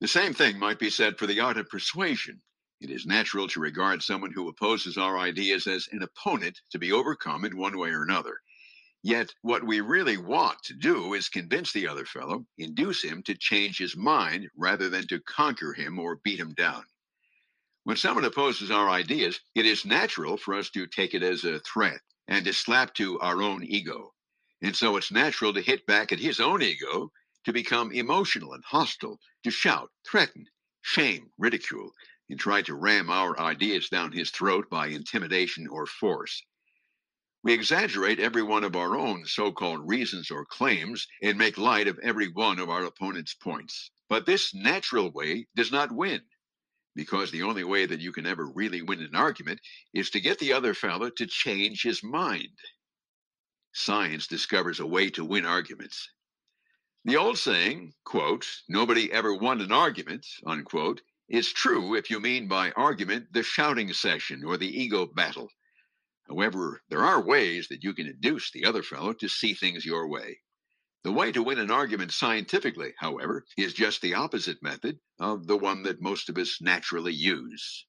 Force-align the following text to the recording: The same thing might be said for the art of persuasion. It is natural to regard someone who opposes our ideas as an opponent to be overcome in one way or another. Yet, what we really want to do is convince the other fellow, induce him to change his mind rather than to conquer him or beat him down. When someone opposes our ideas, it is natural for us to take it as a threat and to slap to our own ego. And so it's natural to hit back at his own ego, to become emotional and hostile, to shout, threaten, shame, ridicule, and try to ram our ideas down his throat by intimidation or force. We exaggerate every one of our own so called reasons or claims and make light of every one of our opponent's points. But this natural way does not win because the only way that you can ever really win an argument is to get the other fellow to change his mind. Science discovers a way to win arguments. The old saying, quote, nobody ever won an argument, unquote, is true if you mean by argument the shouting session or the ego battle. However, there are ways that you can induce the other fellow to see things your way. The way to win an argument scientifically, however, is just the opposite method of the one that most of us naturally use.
The 0.00 0.08
same 0.08 0.34
thing 0.34 0.58
might 0.58 0.78
be 0.78 0.90
said 0.90 1.18
for 1.18 1.26
the 1.26 1.40
art 1.40 1.56
of 1.56 1.70
persuasion. 1.70 2.42
It 2.80 2.90
is 2.90 3.06
natural 3.06 3.48
to 3.48 3.60
regard 3.60 4.02
someone 4.02 4.32
who 4.32 4.48
opposes 4.48 4.98
our 4.98 5.18
ideas 5.18 5.66
as 5.66 5.88
an 5.90 6.02
opponent 6.02 6.60
to 6.70 6.78
be 6.78 6.92
overcome 6.92 7.46
in 7.46 7.56
one 7.56 7.78
way 7.78 7.90
or 7.90 8.02
another. 8.02 8.40
Yet, 9.02 9.34
what 9.40 9.64
we 9.64 9.80
really 9.80 10.18
want 10.18 10.62
to 10.64 10.74
do 10.74 11.14
is 11.14 11.30
convince 11.30 11.72
the 11.72 11.88
other 11.88 12.04
fellow, 12.04 12.44
induce 12.58 13.02
him 13.02 13.22
to 13.22 13.36
change 13.36 13.78
his 13.78 13.96
mind 13.96 14.50
rather 14.56 14.90
than 14.90 15.06
to 15.06 15.20
conquer 15.20 15.72
him 15.72 15.98
or 15.98 16.16
beat 16.16 16.40
him 16.40 16.52
down. 16.52 16.84
When 17.84 17.96
someone 17.96 18.24
opposes 18.24 18.70
our 18.70 18.90
ideas, 18.90 19.40
it 19.54 19.64
is 19.64 19.86
natural 19.86 20.36
for 20.36 20.54
us 20.54 20.68
to 20.70 20.86
take 20.86 21.14
it 21.14 21.22
as 21.22 21.44
a 21.44 21.60
threat 21.60 22.00
and 22.28 22.44
to 22.44 22.52
slap 22.52 22.92
to 22.94 23.18
our 23.20 23.40
own 23.40 23.64
ego. 23.64 24.12
And 24.60 24.76
so 24.76 24.96
it's 24.96 25.12
natural 25.12 25.54
to 25.54 25.62
hit 25.62 25.86
back 25.86 26.12
at 26.12 26.18
his 26.18 26.40
own 26.40 26.62
ego, 26.62 27.12
to 27.46 27.52
become 27.52 27.92
emotional 27.92 28.52
and 28.52 28.64
hostile, 28.64 29.20
to 29.44 29.50
shout, 29.52 29.92
threaten, 30.04 30.44
shame, 30.82 31.30
ridicule, 31.38 31.92
and 32.28 32.40
try 32.40 32.60
to 32.60 32.74
ram 32.74 33.08
our 33.08 33.38
ideas 33.38 33.88
down 33.88 34.10
his 34.10 34.30
throat 34.30 34.68
by 34.68 34.88
intimidation 34.88 35.68
or 35.68 35.86
force. 35.86 36.42
We 37.44 37.52
exaggerate 37.52 38.18
every 38.18 38.42
one 38.42 38.64
of 38.64 38.74
our 38.74 38.96
own 38.96 39.24
so 39.26 39.52
called 39.52 39.88
reasons 39.88 40.32
or 40.32 40.44
claims 40.44 41.06
and 41.22 41.38
make 41.38 41.56
light 41.56 41.86
of 41.86 42.00
every 42.00 42.26
one 42.26 42.58
of 42.58 42.68
our 42.68 42.84
opponent's 42.84 43.34
points. 43.34 43.92
But 44.08 44.26
this 44.26 44.52
natural 44.52 45.12
way 45.12 45.46
does 45.54 45.70
not 45.70 45.92
win 45.92 46.22
because 46.96 47.30
the 47.30 47.44
only 47.44 47.62
way 47.62 47.86
that 47.86 48.00
you 48.00 48.10
can 48.10 48.26
ever 48.26 48.50
really 48.50 48.82
win 48.82 49.02
an 49.02 49.14
argument 49.14 49.60
is 49.94 50.10
to 50.10 50.20
get 50.20 50.40
the 50.40 50.52
other 50.52 50.74
fellow 50.74 51.10
to 51.10 51.26
change 51.26 51.82
his 51.82 52.02
mind. 52.02 52.58
Science 53.72 54.26
discovers 54.26 54.80
a 54.80 54.86
way 54.86 55.10
to 55.10 55.24
win 55.24 55.46
arguments. 55.46 56.08
The 57.06 57.16
old 57.16 57.38
saying, 57.38 57.94
quote, 58.02 58.62
nobody 58.68 59.12
ever 59.12 59.32
won 59.32 59.60
an 59.60 59.70
argument, 59.70 60.26
unquote, 60.44 61.02
is 61.28 61.52
true 61.52 61.94
if 61.94 62.10
you 62.10 62.18
mean 62.18 62.48
by 62.48 62.72
argument 62.72 63.32
the 63.32 63.44
shouting 63.44 63.92
session 63.92 64.42
or 64.42 64.56
the 64.56 64.66
ego 64.66 65.06
battle. 65.06 65.52
However, 66.26 66.82
there 66.88 67.04
are 67.04 67.22
ways 67.22 67.68
that 67.68 67.84
you 67.84 67.94
can 67.94 68.08
induce 68.08 68.50
the 68.50 68.64
other 68.64 68.82
fellow 68.82 69.12
to 69.12 69.28
see 69.28 69.54
things 69.54 69.86
your 69.86 70.08
way. 70.08 70.40
The 71.04 71.12
way 71.12 71.30
to 71.30 71.44
win 71.44 71.60
an 71.60 71.70
argument 71.70 72.10
scientifically, 72.10 72.92
however, 72.98 73.46
is 73.56 73.72
just 73.72 74.02
the 74.02 74.14
opposite 74.14 74.60
method 74.60 74.98
of 75.20 75.46
the 75.46 75.56
one 75.56 75.84
that 75.84 76.02
most 76.02 76.28
of 76.28 76.36
us 76.36 76.60
naturally 76.60 77.14
use. 77.14 77.86